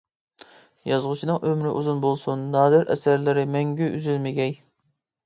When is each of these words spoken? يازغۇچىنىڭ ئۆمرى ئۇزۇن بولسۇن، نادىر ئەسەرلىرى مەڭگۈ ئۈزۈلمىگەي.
يازغۇچىنىڭ 0.91 1.43
ئۆمرى 1.49 1.73
ئۇزۇن 1.79 1.99
بولسۇن، 2.05 2.45
نادىر 2.55 2.89
ئەسەرلىرى 2.97 3.45
مەڭگۈ 3.57 3.91
ئۈزۈلمىگەي. 3.99 4.57